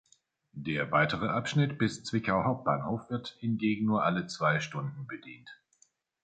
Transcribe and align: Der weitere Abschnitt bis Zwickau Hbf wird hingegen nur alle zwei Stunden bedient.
Der 0.57 0.89
weitere 0.91 1.27
Abschnitt 1.27 1.77
bis 1.77 2.03
Zwickau 2.03 2.41
Hbf 2.43 3.11
wird 3.11 3.35
hingegen 3.39 3.85
nur 3.85 4.03
alle 4.03 4.25
zwei 4.25 4.59
Stunden 4.59 5.05
bedient. 5.05 5.47